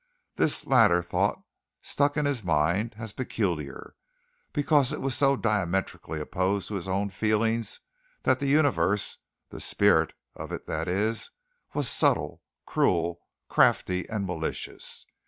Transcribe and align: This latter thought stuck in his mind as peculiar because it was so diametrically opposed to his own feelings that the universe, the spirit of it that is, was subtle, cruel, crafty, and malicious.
This 0.35 0.65
latter 0.65 1.03
thought 1.03 1.43
stuck 1.83 2.17
in 2.17 2.25
his 2.25 2.43
mind 2.43 2.95
as 2.97 3.13
peculiar 3.13 3.93
because 4.51 4.91
it 4.91 4.99
was 4.99 5.13
so 5.13 5.35
diametrically 5.35 6.19
opposed 6.19 6.69
to 6.69 6.73
his 6.73 6.87
own 6.87 7.11
feelings 7.11 7.81
that 8.23 8.39
the 8.39 8.47
universe, 8.47 9.19
the 9.51 9.59
spirit 9.61 10.13
of 10.35 10.51
it 10.51 10.65
that 10.65 10.87
is, 10.87 11.29
was 11.75 11.87
subtle, 11.87 12.41
cruel, 12.65 13.19
crafty, 13.47 14.09
and 14.09 14.25
malicious. 14.25 15.05